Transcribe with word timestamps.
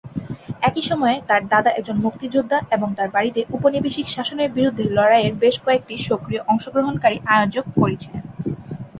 একই 0.61 0.83
সময়ে, 0.89 1.17
তার 1.29 1.41
দাদা 1.53 1.69
একজন 1.71 1.97
মুক্তিযোদ্ধা 2.05 2.57
এবং 2.75 2.87
তাঁর 2.97 3.09
বাড়িতে 3.15 3.41
উপনিবেশিক 3.51 4.07
শাসনের 4.07 4.49
বিরুদ্ধে 4.51 4.83
লড়াইয়ের 4.97 5.33
বেশ 5.43 5.55
কয়েকটি 5.65 5.95
সক্রিয় 6.09 6.41
অংশগ্রহণকারী 6.51 7.17
আয়োজক 7.33 7.65
করেছিলেন। 7.79 8.23